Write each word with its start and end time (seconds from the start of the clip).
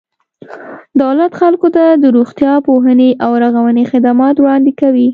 دولت 1.01 1.31
خلکو 1.41 1.67
ته 1.75 1.83
د 2.03 2.05
روغتیا، 2.17 2.53
پوهنې 2.67 3.09
او 3.25 3.31
رغونې 3.43 3.83
خدمات 3.91 4.35
وړاندې 4.39 4.71
کوي. 4.81 5.07